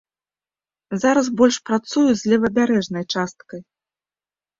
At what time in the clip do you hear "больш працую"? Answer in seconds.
1.41-2.05